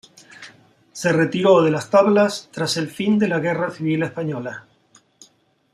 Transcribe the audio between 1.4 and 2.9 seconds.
de las tablas tras el